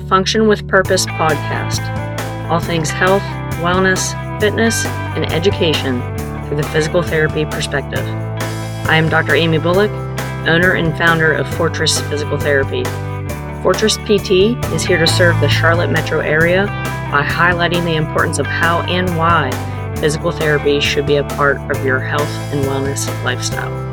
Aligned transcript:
the 0.00 0.06
Function 0.06 0.48
with 0.48 0.66
Purpose 0.68 1.06
podcast. 1.06 1.80
All 2.48 2.60
things 2.60 2.90
health, 2.90 3.22
wellness, 3.62 4.12
fitness, 4.40 4.84
and 4.84 5.32
education 5.32 6.00
through 6.46 6.56
the 6.56 6.68
physical 6.68 7.02
therapy 7.02 7.44
perspective. 7.44 8.04
I 8.88 8.96
am 8.96 9.08
Dr. 9.08 9.34
Amy 9.34 9.58
Bullock, 9.58 9.90
owner 10.46 10.72
and 10.72 10.96
founder 10.96 11.32
of 11.32 11.52
Fortress 11.54 12.00
Physical 12.02 12.38
Therapy. 12.38 12.84
Fortress 13.62 13.96
PT 13.98 14.56
is 14.72 14.82
here 14.82 14.98
to 14.98 15.06
serve 15.06 15.38
the 15.40 15.48
Charlotte 15.48 15.90
metro 15.90 16.20
area 16.20 16.66
by 17.10 17.22
highlighting 17.22 17.84
the 17.84 17.96
importance 17.96 18.38
of 18.38 18.46
how 18.46 18.80
and 18.82 19.16
why 19.16 19.50
physical 19.96 20.32
therapy 20.32 20.80
should 20.80 21.06
be 21.06 21.16
a 21.16 21.24
part 21.24 21.58
of 21.70 21.84
your 21.84 22.00
health 22.00 22.30
and 22.52 22.64
wellness 22.64 23.06
lifestyle. 23.24 23.89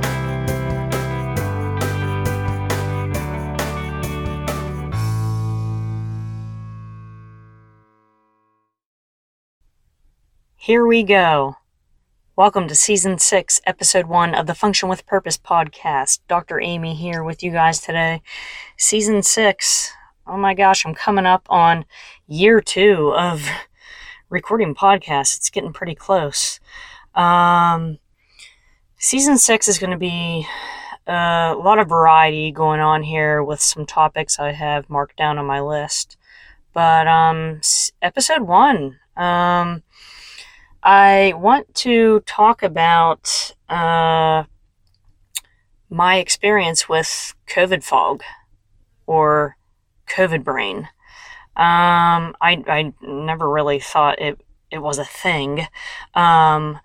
Here 10.67 10.85
we 10.85 11.01
go. 11.03 11.55
Welcome 12.35 12.67
to 12.67 12.75
season 12.75 13.19
six, 13.19 13.61
episode 13.65 14.07
one 14.07 14.35
of 14.35 14.47
the 14.47 14.53
Function 14.53 14.89
with 14.89 15.05
Purpose 15.05 15.37
podcast. 15.37 16.19
Dr. 16.27 16.59
Amy 16.59 16.93
here 16.93 17.23
with 17.23 17.41
you 17.41 17.51
guys 17.51 17.79
today. 17.79 18.21
Season 18.75 19.23
six. 19.23 19.93
Oh 20.27 20.35
my 20.35 20.53
gosh, 20.53 20.85
I'm 20.85 20.93
coming 20.93 21.25
up 21.25 21.47
on 21.49 21.85
year 22.27 22.59
two 22.59 23.13
of 23.15 23.47
recording 24.29 24.75
podcasts. 24.75 25.37
It's 25.37 25.49
getting 25.49 25.71
pretty 25.71 25.95
close. 25.95 26.59
Um, 27.15 27.99
season 28.97 29.37
six 29.37 29.69
is 29.69 29.79
going 29.79 29.91
to 29.91 29.97
be 29.97 30.45
uh, 31.07 31.55
a 31.55 31.61
lot 31.63 31.79
of 31.79 31.87
variety 31.87 32.51
going 32.51 32.81
on 32.81 33.03
here 33.03 33.41
with 33.41 33.61
some 33.61 33.85
topics 33.85 34.37
I 34.37 34.51
have 34.51 34.89
marked 34.89 35.15
down 35.15 35.37
on 35.37 35.45
my 35.45 35.61
list. 35.61 36.17
But 36.73 37.07
um, 37.07 37.61
episode 38.01 38.41
one. 38.41 38.99
Um, 39.15 39.83
I 40.83 41.33
want 41.35 41.73
to 41.75 42.21
talk 42.21 42.63
about 42.63 43.51
uh, 43.67 44.43
my 45.89 46.17
experience 46.17 46.87
with 46.87 47.33
COVID 47.47 47.83
fog 47.83 48.23
or 49.05 49.57
COVID 50.07 50.43
brain. 50.43 50.89
Um, 51.55 52.35
I, 52.39 52.63
I 52.67 52.93
never 53.01 53.49
really 53.49 53.79
thought 53.79 54.21
it, 54.21 54.39
it 54.69 54.79
was 54.79 54.99
a 54.99 55.05
thing. 55.05 55.67
Um, 56.13 56.79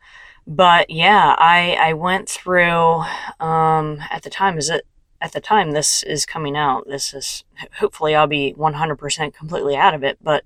but 0.47 0.91
yeah, 0.91 1.37
I, 1.39 1.77
I 1.81 1.93
went 1.93 2.29
through, 2.29 3.05
um, 3.39 4.03
at 4.11 4.23
the 4.23 4.31
time, 4.31 4.59
is 4.59 4.71
it, 4.71 4.87
at 5.21 5.33
the 5.33 5.41
time 5.41 5.71
this 5.71 6.03
is 6.03 6.27
coming 6.27 6.57
out, 6.57 6.89
this 6.89 7.15
is, 7.15 7.45
hopefully 7.79 8.15
I'll 8.15 8.27
be 8.27 8.55
100% 8.59 9.35
completely 9.35 9.77
out 9.77 9.95
of 9.95 10.03
it, 10.03 10.19
but, 10.21 10.45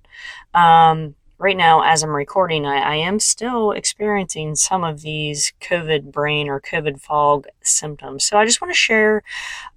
um, 0.52 1.14
right 1.39 1.56
now, 1.56 1.83
as 1.83 2.03
I'm 2.03 2.11
recording, 2.11 2.67
I, 2.67 2.79
I, 2.79 2.95
am 2.97 3.20
still 3.20 3.73
experiencing 3.73 4.55
some 4.55 4.84
of 4.84 5.03
these 5.03 5.53
COVID 5.61 6.11
brain 6.11 6.48
or 6.48 6.61
COVID 6.61 7.01
fog 7.01 7.47
symptoms. 7.62 8.25
So 8.25 8.39
I 8.39 8.47
just 8.47 8.61
want 8.61 8.73
to 8.73 8.79
share 8.79 9.23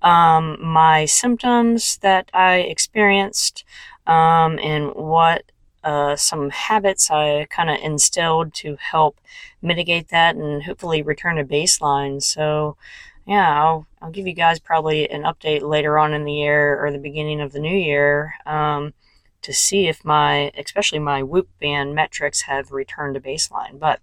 um, 0.02 0.58
my 0.62 1.06
symptoms 1.06 1.98
that 1.98 2.30
I 2.34 2.58
experienced 2.58 3.66
um, 4.08 4.58
and 4.60 4.94
what 4.96 5.44
uh, 5.84 6.16
some 6.16 6.50
habits 6.50 7.10
I 7.12 7.48
kind 7.50 7.70
of 7.70 7.78
instilled 7.82 8.54
to 8.56 8.78
help 8.80 9.20
mitigate 9.62 10.10
that 10.10 10.36
and 10.36 10.64
hopefully 10.64 11.02
return 11.02 11.36
to 11.38 11.44
baseline. 11.44 12.22
So, 12.22 12.78
yeah, 13.26 13.62
I'll, 13.62 13.88
I'll 14.02 14.12
give 14.12 14.28
you 14.28 14.34
guys 14.34 14.60
probably 14.60 15.10
an 15.10 15.24
update 15.24 15.62
later 15.62 15.98
on 15.98 16.14
in 16.14 16.24
the 16.24 16.34
year 16.34 16.84
or 16.84 16.92
the 16.92 16.98
beginning 16.98 17.42
of 17.42 17.52
the 17.52 17.60
new 17.60 17.76
year. 17.76 18.36
Um, 18.46 18.94
to 19.42 19.54
see 19.54 19.88
if 19.88 20.04
my, 20.04 20.52
especially 20.58 21.00
my 21.00 21.24
Whoop 21.24 21.50
band 21.60 21.96
metrics 21.96 22.42
have 22.42 22.72
returned 22.72 23.16
to 23.16 23.22
baseline. 23.22 23.80
But 23.80 24.00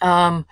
um, 0.00 0.46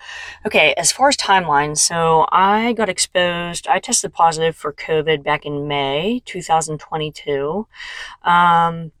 okay, 0.45 0.73
as 0.77 0.91
far 0.91 1.09
as 1.09 1.17
timeline, 1.17 1.77
so 1.77 2.25
I 2.31 2.73
got 2.73 2.89
exposed, 2.89 3.67
I 3.67 3.79
tested 3.79 4.13
positive 4.13 4.55
for 4.55 4.73
COVID 4.73 5.23
back 5.23 5.45
in 5.45 5.67
May 5.67 6.21
2022. 6.25 7.67
Um, 8.23 8.91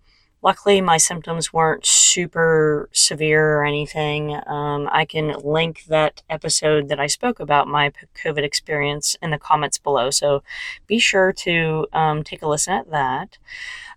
luckily, 0.41 0.81
my 0.81 0.97
symptoms 0.97 1.53
weren't 1.53 1.85
super 1.85 2.89
severe 2.91 3.59
or 3.59 3.65
anything. 3.65 4.35
Um, 4.45 4.89
I 4.91 5.05
can 5.05 5.33
link 5.43 5.85
that 5.85 6.21
episode 6.29 6.89
that 6.89 6.99
I 6.99 7.07
spoke 7.07 7.39
about 7.39 7.67
my 7.67 7.91
COVID 8.23 8.43
experience 8.43 9.15
in 9.21 9.31
the 9.31 9.39
comments 9.39 9.77
below, 9.77 10.09
so 10.11 10.43
be 10.87 10.99
sure 10.99 11.31
to 11.33 11.87
um, 11.93 12.23
take 12.23 12.41
a 12.41 12.47
listen 12.47 12.73
at 12.73 12.91
that 12.91 13.37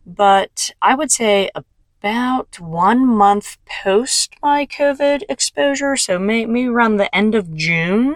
but 0.07 0.71
I 0.81 0.95
would 0.95 1.11
say 1.11 1.51
about 1.55 2.61
one 2.61 3.07
month 3.07 3.59
post 3.83 4.35
my 4.41 4.65
COVID 4.67 5.25
exposure, 5.29 5.97
so 5.97 6.19
maybe 6.19 6.69
around 6.69 6.97
the 6.97 7.15
end 7.15 7.35
of 7.35 7.55
June, 7.55 8.15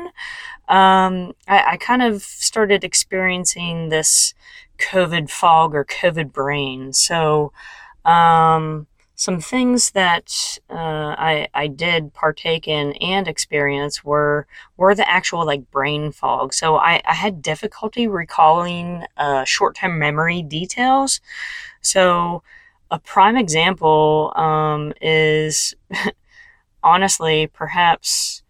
um, 0.69 1.34
I, 1.49 1.73
I 1.73 1.77
kind 1.78 2.03
of 2.03 2.23
started 2.23 2.84
experiencing 2.84 3.89
this 3.89 4.34
COVID 4.78 5.28
fog 5.28 5.75
or 5.75 5.84
COVID 5.84 6.33
brain. 6.33 6.93
So, 6.93 7.53
um, 8.05 8.87
some 9.21 9.39
things 9.39 9.91
that 9.91 10.59
uh, 10.71 11.15
I, 11.19 11.47
I 11.53 11.67
did 11.67 12.15
partake 12.15 12.67
in 12.67 12.93
and 13.03 13.28
experience 13.28 14.03
were 14.03 14.47
were 14.78 14.95
the 14.95 15.07
actual 15.07 15.45
like 15.45 15.71
brain 15.71 16.11
fog. 16.11 16.55
So 16.55 16.77
I, 16.77 17.03
I 17.05 17.12
had 17.12 17.43
difficulty 17.43 18.07
recalling 18.07 19.05
uh, 19.19 19.45
short 19.45 19.75
term 19.77 19.99
memory 19.99 20.41
details. 20.41 21.21
So, 21.80 22.42
a 22.91 22.98
prime 22.98 23.36
example 23.36 24.32
um, 24.36 24.92
is 25.00 25.74
honestly, 26.82 27.46
perhaps 27.46 28.42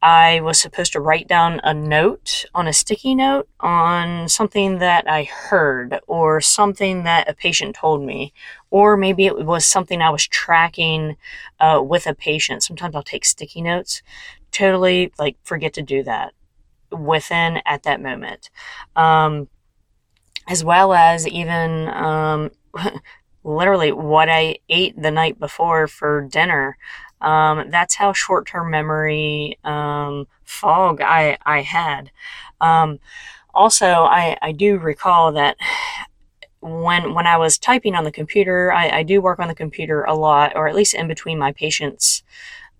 I 0.00 0.40
was 0.40 0.60
supposed 0.60 0.92
to 0.92 1.00
write 1.00 1.26
down 1.26 1.60
a 1.64 1.74
note 1.74 2.44
on 2.54 2.68
a 2.68 2.72
sticky 2.72 3.16
note 3.16 3.48
on 3.58 4.28
something 4.28 4.78
that 4.78 5.10
I 5.10 5.24
heard 5.24 5.98
or 6.06 6.40
something 6.40 7.02
that 7.02 7.28
a 7.28 7.34
patient 7.34 7.74
told 7.74 8.02
me, 8.02 8.32
or 8.70 8.96
maybe 8.96 9.26
it 9.26 9.44
was 9.44 9.64
something 9.64 10.00
I 10.00 10.10
was 10.10 10.26
tracking 10.26 11.16
uh, 11.58 11.82
with 11.84 12.06
a 12.06 12.14
patient. 12.14 12.62
Sometimes 12.62 12.94
I'll 12.94 13.02
take 13.02 13.24
sticky 13.24 13.60
notes. 13.60 14.02
Totally 14.52 15.12
like 15.18 15.36
forget 15.42 15.72
to 15.74 15.82
do 15.82 16.04
that 16.04 16.32
within 16.92 17.60
at 17.66 17.82
that 17.82 18.00
moment. 18.00 18.50
Um, 18.94 19.48
as 20.48 20.64
well 20.64 20.94
as 20.94 21.28
even 21.28 21.88
um, 21.88 22.50
literally 23.44 23.92
what 23.92 24.28
I 24.28 24.58
ate 24.68 25.00
the 25.00 25.10
night 25.10 25.38
before 25.38 25.86
for 25.86 26.22
dinner. 26.22 26.76
Um, 27.20 27.70
that's 27.70 27.96
how 27.96 28.12
short 28.12 28.46
term 28.46 28.70
memory 28.70 29.58
um, 29.64 30.26
fog 30.44 31.00
I, 31.02 31.36
I 31.44 31.62
had. 31.62 32.10
Um, 32.60 32.98
also, 33.54 33.86
I, 33.86 34.36
I 34.40 34.52
do 34.52 34.78
recall 34.78 35.32
that 35.32 35.56
when 36.60 37.14
when 37.14 37.26
I 37.26 37.36
was 37.36 37.58
typing 37.58 37.94
on 37.94 38.04
the 38.04 38.12
computer, 38.12 38.72
I, 38.72 38.98
I 38.98 39.02
do 39.02 39.20
work 39.20 39.38
on 39.38 39.48
the 39.48 39.54
computer 39.54 40.04
a 40.04 40.14
lot, 40.14 40.52
or 40.56 40.68
at 40.68 40.74
least 40.74 40.94
in 40.94 41.08
between 41.08 41.38
my 41.38 41.52
patients 41.52 42.22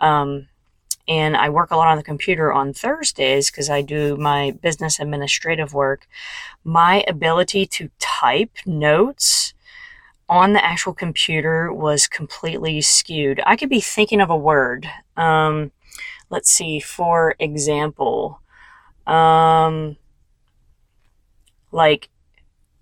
um, 0.00 0.48
and 1.08 1.36
I 1.36 1.48
work 1.48 1.70
a 1.70 1.76
lot 1.76 1.88
on 1.88 1.96
the 1.96 2.02
computer 2.02 2.52
on 2.52 2.74
Thursdays 2.74 3.50
because 3.50 3.70
I 3.70 3.80
do 3.80 4.16
my 4.16 4.50
business 4.62 5.00
administrative 5.00 5.72
work. 5.72 6.06
My 6.64 7.02
ability 7.08 7.66
to 7.66 7.90
type 7.98 8.52
notes 8.66 9.54
on 10.28 10.52
the 10.52 10.64
actual 10.64 10.92
computer 10.92 11.72
was 11.72 12.06
completely 12.06 12.82
skewed. 12.82 13.40
I 13.46 13.56
could 13.56 13.70
be 13.70 13.80
thinking 13.80 14.20
of 14.20 14.28
a 14.28 14.36
word. 14.36 14.86
Um, 15.16 15.72
let's 16.28 16.50
see, 16.50 16.78
for 16.78 17.34
example, 17.38 18.42
um, 19.06 19.96
like 21.72 22.10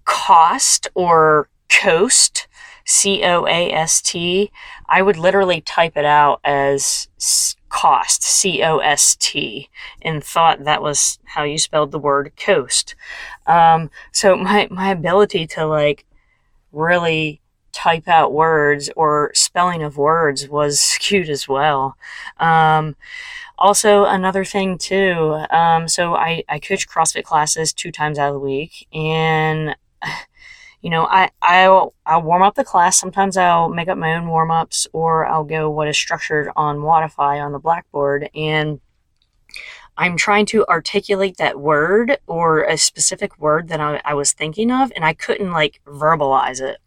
cost 0.04 0.88
or 0.94 1.48
coast, 1.68 2.48
C 2.86 3.24
O 3.24 3.46
A 3.46 3.70
S 3.72 4.00
T. 4.00 4.50
I 4.88 5.02
would 5.02 5.18
literally 5.18 5.60
type 5.60 5.96
it 5.96 6.04
out 6.04 6.40
as 6.44 7.08
cost, 7.68 8.22
C 8.22 8.62
O 8.62 8.78
S 8.78 9.16
T, 9.16 9.68
and 10.00 10.24
thought 10.24 10.64
that 10.64 10.80
was 10.80 11.18
how 11.24 11.42
you 11.42 11.58
spelled 11.58 11.90
the 11.90 11.98
word 11.98 12.32
coast. 12.36 12.94
Um, 13.46 13.90
so 14.12 14.36
my, 14.48 14.68
my 14.70 14.90
ability 14.90 15.46
to 15.48 15.66
like 15.66 16.06
really 16.72 17.40
type 17.72 18.08
out 18.08 18.32
words 18.32 18.88
or 18.96 19.32
spelling 19.34 19.82
of 19.82 19.98
words 19.98 20.48
was 20.48 20.80
skewed 20.94 21.28
as 21.28 21.48
well. 21.48 21.96
Um, 22.38 22.96
also, 23.58 24.04
another 24.04 24.44
thing 24.44 24.78
too, 24.78 25.44
um, 25.50 25.88
so 25.88 26.14
I, 26.14 26.44
I 26.48 26.58
coach 26.58 26.86
CrossFit 26.86 27.24
classes 27.24 27.72
two 27.72 27.90
times 27.90 28.18
out 28.18 28.28
of 28.28 28.34
the 28.34 28.40
week, 28.40 28.86
and 28.92 29.74
you 30.82 30.90
know, 30.90 31.06
I, 31.06 31.30
I'll, 31.42 31.94
I'll 32.04 32.22
warm 32.22 32.42
up 32.42 32.54
the 32.54 32.64
class. 32.64 32.98
Sometimes 32.98 33.36
I'll 33.36 33.68
make 33.68 33.88
up 33.88 33.98
my 33.98 34.14
own 34.14 34.28
warm 34.28 34.50
ups 34.50 34.86
or 34.92 35.26
I'll 35.26 35.44
go 35.44 35.70
what 35.70 35.88
is 35.88 35.96
structured 35.96 36.50
on 36.56 36.78
Wodify 36.78 37.44
on 37.44 37.52
the 37.52 37.58
blackboard. 37.58 38.30
And 38.34 38.80
I'm 39.96 40.16
trying 40.16 40.46
to 40.46 40.66
articulate 40.66 41.38
that 41.38 41.58
word 41.58 42.18
or 42.26 42.64
a 42.64 42.76
specific 42.76 43.38
word 43.38 43.68
that 43.68 43.80
I, 43.80 44.00
I 44.04 44.14
was 44.14 44.32
thinking 44.32 44.70
of, 44.70 44.92
and 44.94 45.04
I 45.04 45.14
couldn't 45.14 45.52
like 45.52 45.80
verbalize 45.86 46.60
it. 46.60 46.78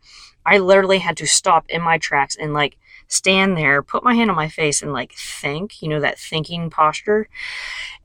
I 0.45 0.59
literally 0.59 1.00
had 1.00 1.18
to 1.18 1.27
stop 1.27 1.65
in 1.69 1.81
my 1.81 1.97
tracks 1.97 2.35
and 2.35 2.53
like 2.53 2.77
stand 3.07 3.57
there, 3.57 3.81
put 3.81 4.03
my 4.03 4.13
hand 4.13 4.30
on 4.30 4.35
my 4.35 4.47
face 4.47 4.81
and 4.81 4.94
like 4.94 5.13
think, 5.13 5.81
you 5.81 5.89
know, 5.89 6.00
that 6.00 6.19
thinking 6.19 6.69
posture. 6.69 7.27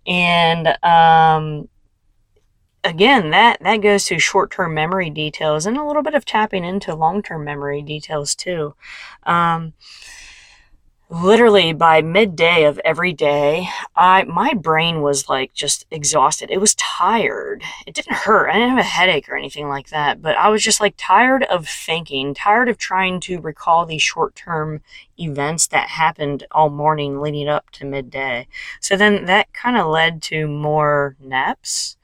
And 0.06 0.68
um, 0.82 1.68
again, 2.84 3.30
that 3.30 3.58
that 3.62 3.78
goes 3.78 4.04
to 4.06 4.18
short-term 4.18 4.74
memory 4.74 5.10
details 5.10 5.66
and 5.66 5.76
a 5.76 5.84
little 5.84 6.02
bit 6.02 6.14
of 6.14 6.24
tapping 6.24 6.64
into 6.64 6.94
long-term 6.94 7.44
memory 7.44 7.82
details 7.82 8.34
too. 8.34 8.74
Um, 9.24 9.72
literally 11.10 11.72
by 11.72 12.02
midday 12.02 12.64
of 12.64 12.80
every 12.84 13.12
day, 13.12 13.68
I 13.96 14.24
my 14.24 14.54
brain 14.54 15.02
was 15.02 15.28
like 15.28 15.52
just 15.54 15.86
exhausted. 15.90 16.50
It 16.50 16.60
was 16.60 16.74
tired. 16.76 17.62
It 17.86 17.94
didn't 17.94 18.16
hurt. 18.16 18.48
I 18.50 18.54
didn't 18.54 18.70
have 18.70 18.78
a 18.78 18.82
headache 18.82 19.28
or 19.28 19.36
anything 19.36 19.68
like 19.68 19.88
that, 19.90 20.20
but 20.22 20.36
I 20.36 20.48
was 20.48 20.62
just 20.62 20.80
like 20.80 20.94
tired 20.96 21.44
of 21.44 21.68
thinking, 21.68 22.34
tired 22.34 22.68
of 22.68 22.78
trying 22.78 23.20
to 23.20 23.40
recall 23.40 23.86
these 23.86 24.02
short-term 24.02 24.82
events 25.18 25.66
that 25.68 25.88
happened 25.90 26.46
all 26.50 26.70
morning 26.70 27.20
leading 27.20 27.48
up 27.48 27.70
to 27.70 27.84
midday. 27.84 28.46
So 28.80 28.96
then 28.96 29.24
that 29.26 29.52
kind 29.52 29.76
of 29.76 29.86
led 29.86 30.22
to 30.22 30.46
more 30.48 31.16
naps 31.20 31.96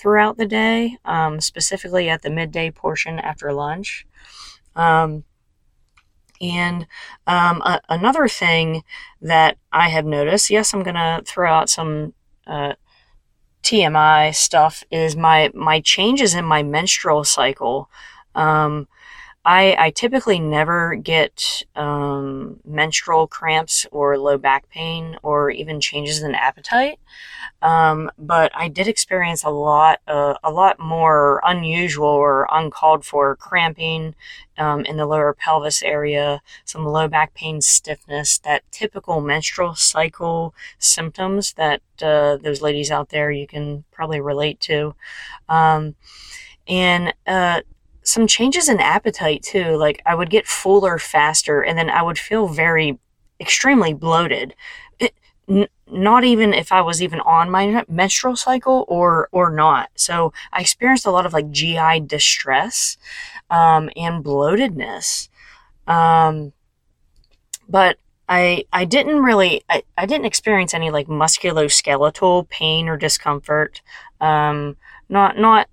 throughout 0.00 0.38
the 0.38 0.46
day, 0.46 0.96
um, 1.04 1.40
specifically 1.40 2.08
at 2.08 2.22
the 2.22 2.30
midday 2.30 2.70
portion 2.70 3.18
after 3.18 3.52
lunch. 3.52 4.06
Um, 4.74 5.24
and 6.40 6.86
um, 7.26 7.60
a- 7.62 7.82
another 7.90 8.26
thing 8.26 8.82
that 9.20 9.58
I 9.72 9.90
have 9.90 10.06
noticed, 10.06 10.48
yes, 10.48 10.72
I'm 10.72 10.82
going 10.82 10.94
to 10.94 11.22
throw 11.26 11.52
out 11.52 11.68
some 11.68 12.14
uh, 12.46 12.74
TMI 13.62 14.34
stuff, 14.34 14.82
is 14.90 15.16
my, 15.16 15.50
my 15.52 15.80
changes 15.80 16.34
in 16.34 16.46
my 16.46 16.62
menstrual 16.62 17.24
cycle. 17.24 17.90
Um, 18.34 18.88
I, 19.42 19.74
I 19.78 19.90
typically 19.90 20.38
never 20.38 20.94
get 20.96 21.64
um, 21.74 22.60
menstrual 22.64 23.26
cramps 23.26 23.86
or 23.90 24.18
low 24.18 24.36
back 24.36 24.68
pain 24.68 25.16
or 25.22 25.50
even 25.50 25.80
changes 25.80 26.22
in 26.22 26.34
appetite. 26.34 26.98
Um, 27.62 28.10
but 28.18 28.52
I 28.54 28.68
did 28.68 28.86
experience 28.86 29.42
a 29.42 29.48
lot, 29.48 30.00
uh, 30.06 30.34
a 30.44 30.50
lot 30.50 30.78
more 30.78 31.40
unusual 31.42 32.06
or 32.06 32.46
uncalled 32.50 33.06
for 33.06 33.34
cramping 33.36 34.14
um, 34.58 34.84
in 34.84 34.98
the 34.98 35.06
lower 35.06 35.32
pelvis 35.32 35.82
area, 35.82 36.42
some 36.66 36.84
low 36.84 37.08
back 37.08 37.32
pain, 37.32 37.62
stiffness, 37.62 38.38
that 38.40 38.62
typical 38.70 39.22
menstrual 39.22 39.74
cycle 39.74 40.54
symptoms 40.78 41.54
that 41.54 41.80
uh, 42.02 42.36
those 42.36 42.60
ladies 42.60 42.90
out 42.90 43.08
there 43.08 43.30
you 43.30 43.46
can 43.46 43.84
probably 43.90 44.20
relate 44.20 44.60
to. 44.60 44.94
Um, 45.48 45.94
and 46.68 47.14
uh, 47.26 47.62
some 48.02 48.26
changes 48.26 48.68
in 48.68 48.80
appetite 48.80 49.42
too. 49.42 49.76
Like 49.76 50.02
I 50.06 50.14
would 50.14 50.30
get 50.30 50.46
fuller 50.46 50.98
faster, 50.98 51.62
and 51.62 51.78
then 51.78 51.90
I 51.90 52.02
would 52.02 52.18
feel 52.18 52.48
very 52.48 52.98
extremely 53.40 53.94
bloated. 53.94 54.54
It, 54.98 55.14
n- 55.48 55.68
not 55.86 56.24
even 56.24 56.54
if 56.54 56.72
I 56.72 56.80
was 56.82 57.02
even 57.02 57.20
on 57.20 57.50
my 57.50 57.84
menstrual 57.88 58.36
cycle 58.36 58.84
or 58.88 59.28
or 59.32 59.50
not. 59.50 59.90
So 59.96 60.32
I 60.52 60.60
experienced 60.60 61.06
a 61.06 61.10
lot 61.10 61.26
of 61.26 61.32
like 61.32 61.50
GI 61.50 62.00
distress 62.00 62.96
um, 63.50 63.90
and 63.96 64.24
bloatedness. 64.24 65.28
Um, 65.86 66.52
but 67.68 67.98
I 68.28 68.64
I 68.72 68.84
didn't 68.84 69.22
really 69.22 69.62
I, 69.68 69.82
I 69.98 70.06
didn't 70.06 70.26
experience 70.26 70.74
any 70.74 70.90
like 70.90 71.08
musculoskeletal 71.08 72.48
pain 72.48 72.88
or 72.88 72.96
discomfort. 72.96 73.82
Um, 74.20 74.76
not 75.08 75.38
not 75.38 75.68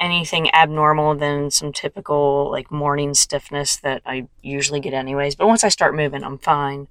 anything 0.00 0.52
abnormal 0.54 1.14
than 1.16 1.50
some 1.50 1.72
typical 1.72 2.50
like 2.50 2.70
morning 2.70 3.14
stiffness 3.14 3.76
that 3.78 4.02
I 4.06 4.28
usually 4.42 4.80
get 4.80 4.94
anyways. 4.94 5.34
But 5.34 5.48
once 5.48 5.64
I 5.64 5.68
start 5.68 5.94
moving, 5.94 6.22
I'm 6.24 6.38
fine. 6.38 6.88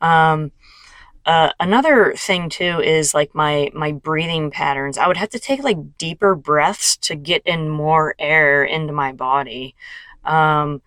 Um, 0.00 0.52
uh, 1.26 1.50
another 1.58 2.14
thing 2.16 2.48
too 2.48 2.80
is 2.80 3.12
like 3.12 3.34
my 3.34 3.70
my 3.74 3.92
breathing 3.92 4.50
patterns. 4.50 4.96
I 4.96 5.08
would 5.08 5.16
have 5.16 5.30
to 5.30 5.40
take 5.40 5.62
like 5.62 5.98
deeper 5.98 6.34
breaths 6.36 6.96
to 6.98 7.16
get 7.16 7.42
in 7.44 7.68
more 7.68 8.14
air 8.18 8.62
into 8.62 8.92
my 8.92 9.12
body. 9.12 9.74
Um, 10.24 10.82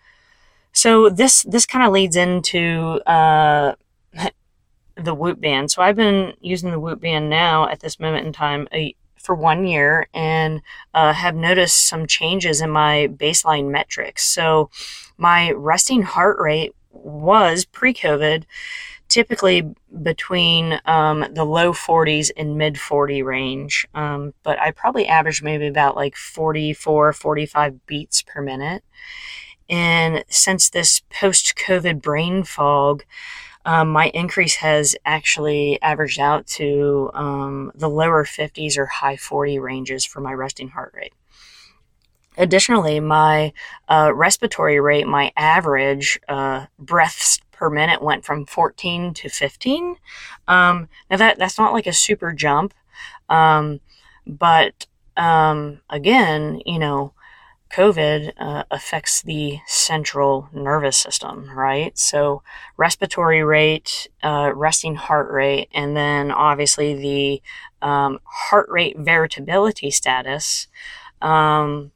so 0.71 1.09
this 1.09 1.43
this 1.43 1.65
kind 1.65 1.85
of 1.85 1.91
leads 1.91 2.15
into 2.15 3.01
uh, 3.05 3.75
the 4.95 5.13
Whoop 5.13 5.41
band. 5.41 5.71
So 5.71 5.81
I've 5.81 5.97
been 5.97 6.33
using 6.39 6.71
the 6.71 6.79
Whoop 6.79 7.01
band 7.01 7.29
now 7.29 7.67
at 7.67 7.81
this 7.81 7.99
moment 7.99 8.25
in 8.25 8.31
time 8.31 8.67
a, 8.73 8.95
for 9.21 9.35
one 9.35 9.65
year 9.65 10.07
and 10.13 10.61
uh, 10.93 11.13
have 11.13 11.35
noticed 11.35 11.87
some 11.87 12.07
changes 12.07 12.61
in 12.61 12.69
my 12.69 13.09
baseline 13.11 13.69
metrics. 13.69 14.25
So, 14.25 14.69
my 15.17 15.51
resting 15.51 16.03
heart 16.03 16.37
rate 16.39 16.73
was 16.91 17.65
pre 17.65 17.93
COVID 17.93 18.45
typically 19.09 19.73
between 20.03 20.79
um, 20.85 21.25
the 21.33 21.43
low 21.43 21.73
40s 21.73 22.29
and 22.37 22.57
mid 22.57 22.79
40 22.79 23.23
range. 23.23 23.87
Um, 23.93 24.33
but 24.43 24.59
I 24.59 24.71
probably 24.71 25.07
averaged 25.07 25.43
maybe 25.43 25.67
about 25.67 25.95
like 25.95 26.15
44, 26.15 27.11
45 27.11 27.85
beats 27.85 28.21
per 28.21 28.41
minute. 28.41 28.83
And 29.67 30.23
since 30.29 30.69
this 30.69 31.01
post 31.09 31.55
COVID 31.55 32.01
brain 32.01 32.43
fog, 32.43 33.03
um, 33.65 33.89
my 33.89 34.09
increase 34.09 34.55
has 34.55 34.95
actually 35.05 35.81
averaged 35.81 36.19
out 36.19 36.47
to 36.47 37.11
um, 37.13 37.71
the 37.75 37.89
lower 37.89 38.23
50s 38.23 38.77
or 38.77 38.85
high 38.85 39.17
40 39.17 39.59
ranges 39.59 40.05
for 40.05 40.21
my 40.21 40.33
resting 40.33 40.69
heart 40.69 40.93
rate. 40.95 41.13
Additionally, 42.37 42.99
my 43.01 43.51
uh, 43.89 44.11
respiratory 44.15 44.79
rate, 44.79 45.05
my 45.05 45.31
average 45.35 46.19
uh, 46.29 46.67
breaths 46.77 47.39
per 47.51 47.69
minute 47.69 48.01
went 48.01 48.23
from 48.23 48.45
14 48.45 49.13
to 49.13 49.27
15. 49.27 49.97
Um, 50.47 50.87
now 51.11 51.17
that 51.17 51.37
that's 51.37 51.57
not 51.57 51.73
like 51.73 51.85
a 51.85 51.93
super 51.93 52.31
jump, 52.31 52.73
um, 53.27 53.81
but 54.25 54.87
um, 55.17 55.81
again, 55.89 56.61
you 56.65 56.79
know, 56.79 57.13
COVID 57.71 58.33
uh, 58.37 58.63
affects 58.71 59.21
the 59.21 59.59
central 59.67 60.49
nervous 60.51 60.97
system, 60.97 61.49
right? 61.55 61.97
So, 61.97 62.41
respiratory 62.77 63.43
rate, 63.43 64.07
uh, 64.23 64.51
resting 64.55 64.95
heart 64.95 65.31
rate, 65.31 65.69
and 65.73 65.95
then 65.95 66.31
obviously 66.31 66.95
the 66.95 67.87
um, 67.87 68.19
heart 68.23 68.67
rate 68.69 68.97
variability 68.97 69.91
status 69.91 70.67
um, 71.21 71.91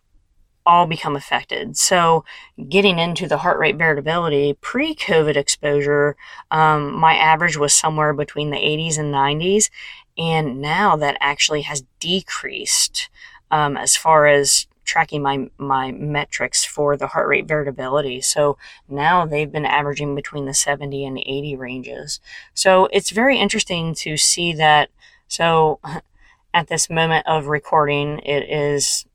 all 0.65 0.85
become 0.85 1.15
affected. 1.15 1.75
So, 1.75 2.23
getting 2.69 2.99
into 2.99 3.27
the 3.27 3.39
heart 3.39 3.57
rate 3.57 3.77
variability, 3.77 4.53
pre 4.61 4.93
COVID 4.93 5.35
exposure, 5.35 6.15
um, 6.51 6.93
my 6.93 7.15
average 7.15 7.57
was 7.57 7.73
somewhere 7.73 8.13
between 8.13 8.51
the 8.51 8.57
80s 8.57 8.99
and 8.99 9.13
90s. 9.13 9.71
And 10.17 10.61
now 10.61 10.95
that 10.97 11.17
actually 11.19 11.63
has 11.63 11.83
decreased 11.99 13.09
um, 13.49 13.75
as 13.75 13.95
far 13.95 14.27
as 14.27 14.67
tracking 14.83 15.21
my 15.21 15.49
my 15.57 15.91
metrics 15.91 16.63
for 16.65 16.97
the 16.97 17.07
heart 17.07 17.27
rate 17.27 17.47
variability. 17.47 18.21
So 18.21 18.57
now 18.87 19.25
they've 19.25 19.51
been 19.51 19.65
averaging 19.65 20.15
between 20.15 20.45
the 20.45 20.53
70 20.53 21.05
and 21.05 21.17
80 21.17 21.55
ranges. 21.55 22.19
So 22.53 22.87
it's 22.91 23.11
very 23.11 23.37
interesting 23.37 23.95
to 23.95 24.17
see 24.17 24.53
that. 24.53 24.89
So 25.27 25.79
at 26.53 26.67
this 26.67 26.89
moment 26.89 27.27
of 27.27 27.47
recording, 27.47 28.19
it 28.19 28.49
is 28.49 29.05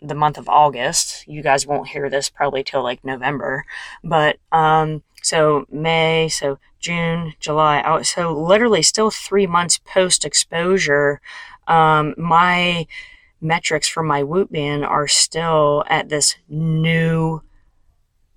the 0.00 0.14
month 0.14 0.38
of 0.38 0.48
August. 0.48 1.26
You 1.26 1.42
guys 1.42 1.66
won't 1.66 1.88
hear 1.88 2.08
this 2.08 2.28
probably 2.30 2.62
till 2.62 2.82
like 2.82 3.04
November, 3.04 3.64
but 4.04 4.36
um, 4.52 5.02
so 5.22 5.66
May, 5.70 6.28
so 6.28 6.58
June, 6.78 7.34
July. 7.40 8.02
So 8.02 8.32
literally 8.32 8.82
still 8.82 9.10
three 9.10 9.46
months 9.46 9.78
post 9.78 10.24
exposure. 10.24 11.20
Um, 11.66 12.14
my 12.16 12.86
metrics 13.46 13.88
for 13.88 14.02
my 14.02 14.22
Whoop 14.22 14.50
band 14.50 14.84
are 14.84 15.08
still 15.08 15.84
at 15.88 16.08
this 16.08 16.36
new 16.48 17.42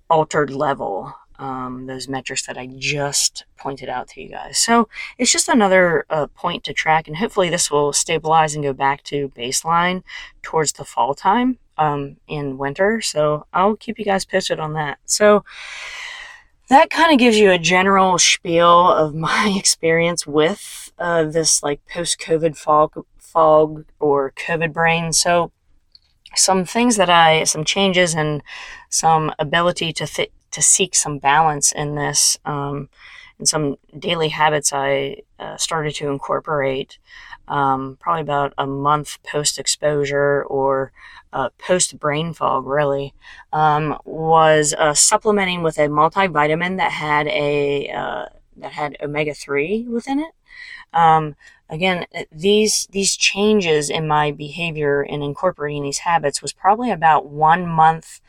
altered 0.08 0.50
level. 0.50 1.14
Um, 1.38 1.86
those 1.86 2.06
metrics 2.06 2.46
that 2.46 2.58
I 2.58 2.66
just 2.66 3.46
pointed 3.56 3.88
out 3.88 4.08
to 4.08 4.20
you 4.20 4.28
guys. 4.28 4.58
So 4.58 4.90
it's 5.16 5.32
just 5.32 5.48
another 5.48 6.04
uh, 6.10 6.26
point 6.26 6.64
to 6.64 6.74
track, 6.74 7.08
and 7.08 7.16
hopefully 7.16 7.48
this 7.48 7.70
will 7.70 7.94
stabilize 7.94 8.54
and 8.54 8.62
go 8.62 8.74
back 8.74 9.02
to 9.04 9.30
baseline 9.30 10.02
towards 10.42 10.72
the 10.72 10.84
fall 10.84 11.14
time 11.14 11.58
um, 11.78 12.18
in 12.28 12.58
winter. 12.58 13.00
So 13.00 13.46
I'll 13.54 13.76
keep 13.76 13.98
you 13.98 14.04
guys 14.04 14.26
posted 14.26 14.60
on 14.60 14.74
that. 14.74 14.98
So 15.06 15.44
that 16.68 16.90
kind 16.90 17.12
of 17.12 17.18
gives 17.18 17.38
you 17.38 17.50
a 17.50 17.58
general 17.58 18.18
spiel 18.18 18.90
of 18.92 19.14
my 19.30 19.54
experience 19.56 20.26
with 20.26 20.89
this 21.24 21.62
like 21.62 21.80
post 21.86 22.20
COVID 22.20 22.56
fog 22.56 23.04
fog 23.18 23.84
or 24.00 24.32
COVID 24.32 24.72
brain. 24.72 25.12
So, 25.12 25.52
some 26.36 26.64
things 26.64 26.96
that 26.96 27.10
I, 27.10 27.44
some 27.44 27.64
changes 27.64 28.14
and 28.14 28.42
some 28.88 29.32
ability 29.38 29.92
to 29.94 30.06
to 30.52 30.62
seek 30.62 30.94
some 30.94 31.18
balance 31.18 31.72
in 31.72 31.94
this, 31.96 32.38
um, 32.44 32.88
and 33.38 33.48
some 33.48 33.76
daily 33.98 34.28
habits 34.30 34.72
I 34.72 35.18
uh, 35.38 35.56
started 35.56 35.94
to 35.96 36.08
incorporate. 36.08 36.98
um, 37.48 37.96
probably 38.00 38.22
about 38.22 38.54
a 38.58 38.66
month 38.66 39.18
post 39.24 39.58
exposure 39.58 40.44
or 40.44 40.92
uh, 41.32 41.48
post 41.58 41.98
brain 41.98 42.32
fog, 42.34 42.66
really, 42.66 43.14
um, 43.52 43.98
was 44.04 44.74
uh, 44.78 44.94
supplementing 44.94 45.62
with 45.62 45.78
a 45.78 45.88
multivitamin 45.88 46.76
that 46.78 46.92
had 46.92 47.26
a 47.28 47.88
uh, 47.90 48.26
that 48.56 48.72
had 48.72 48.96
omega 49.02 49.34
three 49.34 49.86
within 49.88 50.20
it. 50.20 50.32
Um, 50.92 51.36
again, 51.68 52.06
these 52.32 52.88
these 52.90 53.16
changes 53.16 53.90
in 53.90 54.06
my 54.06 54.32
behavior 54.32 55.02
in 55.02 55.22
incorporating 55.22 55.82
these 55.82 55.98
habits 55.98 56.42
was 56.42 56.52
probably 56.52 56.90
about 56.90 57.26
one 57.26 57.66
month 57.66 58.20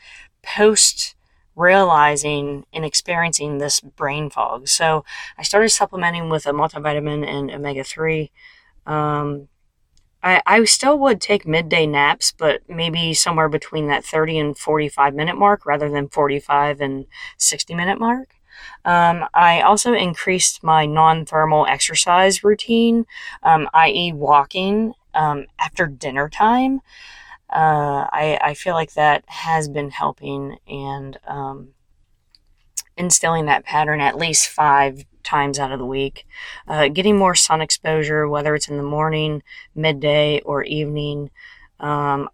post 0.43 1.15
realizing 1.55 2.65
and 2.73 2.85
experiencing 2.85 3.57
this 3.57 3.79
brain 3.81 4.29
fog. 4.29 4.67
So 4.67 5.03
I 5.37 5.43
started 5.43 5.69
supplementing 5.69 6.29
with 6.29 6.45
a 6.45 6.51
multivitamin 6.51 7.27
and 7.27 7.51
omega 7.51 7.83
3. 7.83 8.31
Um, 8.85 9.49
I, 10.23 10.41
I 10.45 10.63
still 10.65 10.99
would 10.99 11.19
take 11.19 11.47
midday 11.47 11.85
naps, 11.85 12.31
but 12.31 12.61
maybe 12.69 13.13
somewhere 13.13 13.49
between 13.49 13.87
that 13.87 14.05
30 14.05 14.39
and 14.39 14.57
45 14.57 15.15
minute 15.15 15.37
mark 15.37 15.65
rather 15.65 15.89
than 15.89 16.09
45 16.09 16.79
and 16.81 17.05
60 17.37 17.73
minute 17.73 17.99
mark. 17.99 18.35
Um, 18.85 19.25
I 19.33 19.61
also 19.61 19.93
increased 19.93 20.63
my 20.63 20.85
non 20.85 21.25
thermal 21.25 21.65
exercise 21.65 22.43
routine, 22.43 23.05
um, 23.43 23.69
i.e., 23.73 24.13
walking 24.13 24.93
um, 25.13 25.45
after 25.59 25.87
dinner 25.87 26.29
time. 26.29 26.81
Uh, 27.49 28.07
I, 28.11 28.39
I 28.41 28.53
feel 28.53 28.73
like 28.75 28.93
that 28.93 29.23
has 29.27 29.67
been 29.67 29.91
helping 29.91 30.57
and 30.67 31.19
um, 31.27 31.69
instilling 32.95 33.45
that 33.45 33.65
pattern 33.65 33.99
at 33.99 34.17
least 34.17 34.47
five 34.47 35.03
times 35.23 35.59
out 35.59 35.71
of 35.71 35.79
the 35.79 35.85
week. 35.85 36.25
Uh, 36.67 36.87
getting 36.87 37.17
more 37.17 37.35
sun 37.35 37.61
exposure, 37.61 38.27
whether 38.27 38.55
it's 38.55 38.69
in 38.69 38.77
the 38.77 38.83
morning, 38.83 39.43
midday, 39.75 40.39
or 40.41 40.63
evening. 40.63 41.29
Um, 41.79 42.29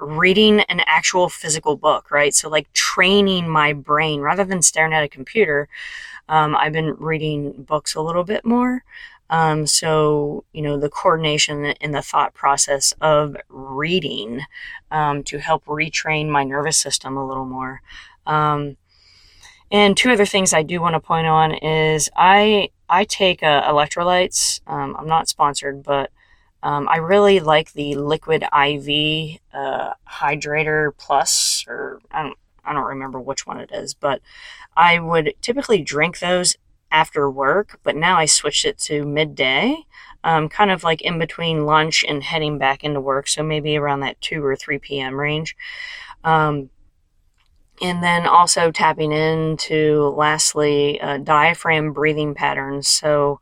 reading 0.00 0.60
an 0.60 0.80
actual 0.86 1.28
physical 1.28 1.76
book, 1.76 2.10
right? 2.10 2.34
So, 2.34 2.48
like 2.48 2.72
training 2.72 3.48
my 3.48 3.72
brain 3.72 4.20
rather 4.20 4.44
than 4.44 4.62
staring 4.62 4.92
at 4.92 5.04
a 5.04 5.08
computer. 5.08 5.68
Um, 6.28 6.56
I've 6.56 6.72
been 6.72 6.94
reading 6.98 7.52
books 7.52 7.94
a 7.94 8.00
little 8.00 8.24
bit 8.24 8.44
more. 8.44 8.84
Um, 9.30 9.66
so, 9.66 10.44
you 10.52 10.62
know, 10.62 10.76
the 10.76 10.90
coordination 10.90 11.66
and 11.80 11.94
the 11.94 12.02
thought 12.02 12.34
process 12.34 12.92
of 13.00 13.36
reading 13.48 14.42
um, 14.90 15.22
to 15.24 15.38
help 15.38 15.64
retrain 15.66 16.28
my 16.28 16.42
nervous 16.42 16.78
system 16.78 17.16
a 17.16 17.26
little 17.26 17.44
more. 17.44 17.80
Um, 18.26 18.76
and 19.70 19.96
two 19.96 20.10
other 20.10 20.26
things 20.26 20.52
I 20.52 20.64
do 20.64 20.80
want 20.80 20.94
to 20.94 21.00
point 21.00 21.28
on 21.28 21.52
is 21.54 22.10
I 22.16 22.70
I 22.88 23.04
take 23.04 23.42
uh, 23.44 23.62
electrolytes. 23.70 24.60
Um, 24.66 24.96
I'm 24.98 25.06
not 25.06 25.28
sponsored, 25.28 25.84
but 25.84 26.10
um, 26.62 26.88
I 26.88 26.98
really 26.98 27.40
like 27.40 27.72
the 27.72 27.94
Liquid 27.94 28.42
IV 28.42 29.38
uh, 29.52 29.94
Hydrator 30.08 30.92
Plus, 30.96 31.64
or 31.66 32.00
I 32.10 32.22
don't 32.22 32.38
I 32.64 32.72
don't 32.72 32.84
remember 32.84 33.18
which 33.20 33.46
one 33.46 33.58
it 33.58 33.70
is, 33.72 33.94
but 33.94 34.20
I 34.76 34.98
would 34.98 35.34
typically 35.40 35.82
drink 35.82 36.18
those 36.18 36.56
after 36.92 37.30
work, 37.30 37.78
but 37.82 37.96
now 37.96 38.16
I 38.16 38.26
switched 38.26 38.64
it 38.64 38.78
to 38.78 39.04
midday, 39.04 39.76
um, 40.24 40.48
kind 40.48 40.70
of 40.70 40.84
like 40.84 41.00
in 41.02 41.18
between 41.18 41.64
lunch 41.64 42.04
and 42.06 42.22
heading 42.22 42.58
back 42.58 42.84
into 42.84 43.00
work. 43.00 43.28
So 43.28 43.42
maybe 43.42 43.76
around 43.76 44.00
that 44.00 44.20
2 44.20 44.44
or 44.44 44.56
3 44.56 44.78
p.m. 44.78 45.18
range. 45.18 45.56
Um, 46.24 46.70
and 47.82 48.02
then 48.02 48.26
also 48.26 48.70
tapping 48.70 49.12
into, 49.12 50.12
lastly, 50.16 51.00
uh, 51.00 51.16
diaphragm 51.18 51.92
breathing 51.92 52.34
patterns. 52.34 52.88
So 52.88 53.40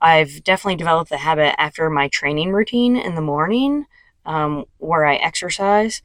I've 0.00 0.44
definitely 0.44 0.76
developed 0.76 1.10
the 1.10 1.18
habit 1.18 1.60
after 1.60 1.88
my 1.90 2.08
training 2.08 2.52
routine 2.52 2.96
in 2.96 3.14
the 3.14 3.20
morning 3.20 3.86
um, 4.24 4.64
where 4.78 5.06
I 5.06 5.16
exercise. 5.16 6.02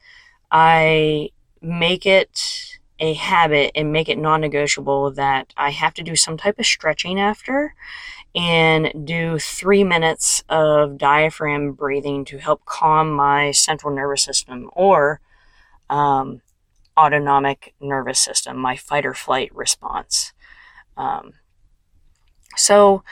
I 0.50 1.30
make 1.60 2.06
it 2.06 2.78
a 3.00 3.14
habit 3.14 3.72
and 3.74 3.92
make 3.92 4.08
it 4.08 4.18
non 4.18 4.40
negotiable 4.40 5.10
that 5.12 5.52
I 5.56 5.70
have 5.70 5.94
to 5.94 6.02
do 6.02 6.16
some 6.16 6.36
type 6.36 6.58
of 6.58 6.66
stretching 6.66 7.20
after 7.20 7.74
and 8.34 9.06
do 9.06 9.38
three 9.38 9.84
minutes 9.84 10.42
of 10.48 10.98
diaphragm 10.98 11.72
breathing 11.72 12.24
to 12.26 12.38
help 12.38 12.64
calm 12.64 13.12
my 13.12 13.52
central 13.52 13.94
nervous 13.94 14.22
system 14.24 14.70
or 14.74 15.20
um, 15.88 16.40
autonomic 16.96 17.74
nervous 17.80 18.18
system, 18.18 18.56
my 18.56 18.76
fight 18.76 19.06
or 19.06 19.14
flight 19.14 19.54
response. 19.54 20.32
Um, 20.96 21.34
so, 22.56 23.02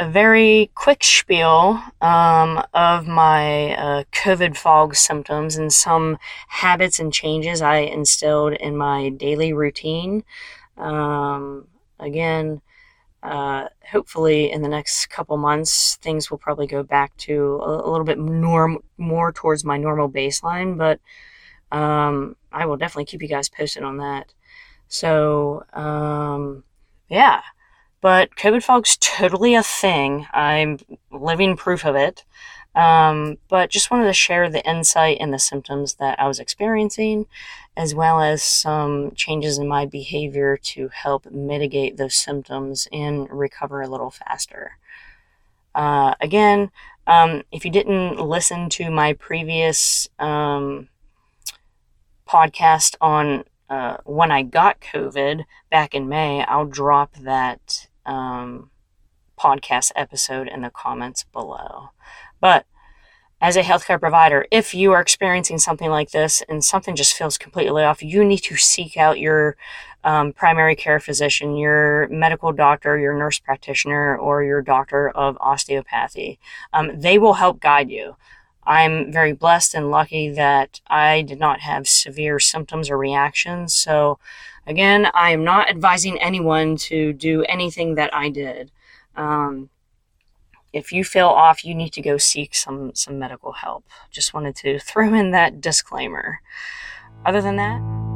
a 0.00 0.08
very 0.08 0.70
quick 0.74 1.04
spiel 1.04 1.78
um, 2.00 2.62
of 2.72 3.06
my 3.06 3.76
uh, 3.76 4.04
COVID 4.12 4.56
fog 4.56 4.96
symptoms 4.96 5.56
and 5.56 5.70
some 5.70 6.16
habits 6.48 6.98
and 6.98 7.12
changes 7.12 7.60
I 7.60 7.80
instilled 7.80 8.54
in 8.54 8.78
my 8.78 9.10
daily 9.10 9.52
routine. 9.52 10.24
Um, 10.78 11.66
again, 11.98 12.62
uh, 13.22 13.68
hopefully 13.92 14.50
in 14.50 14.62
the 14.62 14.70
next 14.70 15.10
couple 15.10 15.36
months, 15.36 15.96
things 15.96 16.30
will 16.30 16.38
probably 16.38 16.66
go 16.66 16.82
back 16.82 17.14
to 17.18 17.60
a, 17.62 17.86
a 17.86 17.90
little 17.90 18.06
bit 18.06 18.18
norm, 18.18 18.78
more 18.96 19.32
towards 19.32 19.66
my 19.66 19.76
normal 19.76 20.08
baseline, 20.08 20.78
but 20.78 20.98
um, 21.76 22.36
I 22.50 22.64
will 22.64 22.78
definitely 22.78 23.04
keep 23.04 23.20
you 23.20 23.28
guys 23.28 23.50
posted 23.50 23.82
on 23.82 23.98
that. 23.98 24.32
So, 24.88 25.62
um, 25.74 26.64
yeah. 27.10 27.42
But 28.00 28.34
COVID 28.36 28.62
fog's 28.62 28.96
totally 28.96 29.54
a 29.54 29.62
thing. 29.62 30.26
I'm 30.32 30.78
living 31.10 31.56
proof 31.56 31.84
of 31.84 31.96
it. 31.96 32.24
Um, 32.74 33.38
but 33.48 33.68
just 33.68 33.90
wanted 33.90 34.06
to 34.06 34.12
share 34.12 34.48
the 34.48 34.64
insight 34.64 35.18
and 35.20 35.34
the 35.34 35.38
symptoms 35.40 35.94
that 35.94 36.20
I 36.20 36.28
was 36.28 36.38
experiencing, 36.38 37.26
as 37.76 37.94
well 37.94 38.20
as 38.20 38.42
some 38.42 39.10
changes 39.16 39.58
in 39.58 39.66
my 39.66 39.86
behavior 39.86 40.56
to 40.56 40.88
help 40.88 41.30
mitigate 41.30 41.96
those 41.96 42.14
symptoms 42.14 42.86
and 42.92 43.28
recover 43.30 43.82
a 43.82 43.88
little 43.88 44.10
faster. 44.10 44.78
Uh, 45.74 46.14
again, 46.20 46.70
um, 47.06 47.42
if 47.50 47.64
you 47.64 47.72
didn't 47.72 48.20
listen 48.20 48.68
to 48.70 48.90
my 48.90 49.14
previous 49.14 50.08
um, 50.20 50.88
podcast 52.28 52.94
on 53.00 53.44
uh, 53.68 53.96
when 54.04 54.30
I 54.30 54.42
got 54.42 54.80
COVID 54.80 55.44
back 55.70 55.94
in 55.94 56.08
May, 56.08 56.44
I'll 56.44 56.66
drop 56.66 57.14
that 57.16 57.88
um, 58.06 58.70
podcast 59.38 59.92
episode 59.96 60.48
in 60.48 60.62
the 60.62 60.70
comments 60.70 61.24
below. 61.24 61.90
But 62.40 62.66
as 63.40 63.56
a 63.56 63.62
healthcare 63.62 63.98
provider, 63.98 64.46
if 64.50 64.74
you 64.74 64.92
are 64.92 65.00
experiencing 65.00 65.58
something 65.58 65.88
like 65.88 66.10
this 66.10 66.42
and 66.48 66.62
something 66.62 66.94
just 66.94 67.14
feels 67.14 67.38
completely 67.38 67.82
off, 67.82 68.02
you 68.02 68.22
need 68.22 68.38
to 68.38 68.56
seek 68.56 68.98
out 68.98 69.18
your 69.18 69.56
um, 70.04 70.32
primary 70.32 70.76
care 70.76 71.00
physician, 71.00 71.56
your 71.56 72.06
medical 72.08 72.52
doctor, 72.52 72.98
your 72.98 73.16
nurse 73.16 73.38
practitioner, 73.38 74.16
or 74.16 74.42
your 74.42 74.60
doctor 74.60 75.08
of 75.08 75.38
osteopathy. 75.40 76.38
Um, 76.72 77.00
they 77.00 77.18
will 77.18 77.34
help 77.34 77.60
guide 77.60 77.90
you. 77.90 78.16
I'm 78.64 79.10
very 79.10 79.32
blessed 79.32 79.74
and 79.74 79.90
lucky 79.90 80.30
that 80.30 80.80
I 80.86 81.22
did 81.22 81.40
not 81.40 81.60
have 81.60 81.88
severe 81.88 82.38
symptoms 82.38 82.90
or 82.90 82.98
reactions. 82.98 83.72
So, 83.72 84.18
again, 84.66 85.08
I 85.14 85.30
am 85.30 85.44
not 85.44 85.68
advising 85.68 86.20
anyone 86.20 86.76
to 86.76 87.12
do 87.12 87.42
anything 87.44 87.94
that 87.96 88.14
I 88.14 88.28
did. 88.28 88.70
Um, 89.16 89.70
if 90.72 90.92
you 90.92 91.04
feel 91.04 91.28
off, 91.28 91.64
you 91.64 91.74
need 91.74 91.92
to 91.94 92.02
go 92.02 92.16
seek 92.16 92.54
some 92.54 92.94
some 92.94 93.18
medical 93.18 93.52
help. 93.52 93.84
Just 94.10 94.34
wanted 94.34 94.56
to 94.56 94.78
throw 94.88 95.12
in 95.14 95.30
that 95.32 95.60
disclaimer. 95.60 96.40
Other 97.26 97.42
than 97.42 97.56
that, 97.56 98.09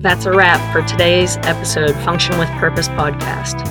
That's 0.00 0.24
a 0.24 0.32
wrap 0.32 0.72
for 0.72 0.80
today's 0.88 1.36
episode 1.42 1.94
Function 2.06 2.38
with 2.38 2.48
Purpose 2.52 2.88
podcast. 2.88 3.68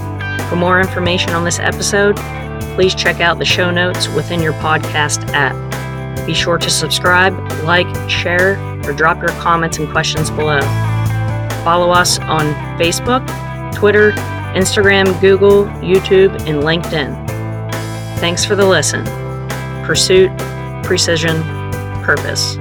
For 0.48 0.56
more 0.56 0.80
information 0.80 1.32
on 1.32 1.44
this 1.44 1.58
episode, 1.58 2.18
please 2.76 2.94
check 2.94 3.20
out 3.20 3.40
the 3.40 3.46
show 3.46 3.72
notes 3.72 4.08
within 4.10 4.40
your 4.40 4.54
podcast 4.54 5.28
app. 5.34 5.56
Be 6.28 6.36
sure 6.36 6.60
to 6.60 6.70
subscribe, 6.70 7.34
like, 7.64 7.88
share, 8.08 8.60
or 8.86 8.94
drop 8.94 9.18
your 9.18 9.32
comments 9.42 9.80
and 9.80 9.90
questions 9.90 10.30
below. 10.30 10.62
Follow 11.64 11.90
us 11.90 12.20
on 12.20 12.54
Facebook, 12.78 13.26
Twitter, 13.74 14.12
Instagram, 14.54 15.20
Google, 15.20 15.66
YouTube, 15.82 16.30
and 16.48 16.62
LinkedIn. 16.62 17.28
Thanks 18.20 18.46
for 18.46 18.56
the 18.56 18.68
listen. 18.68 19.04
Pursuit, 19.84 20.30
precision, 20.84 21.42
purpose. 22.04 22.56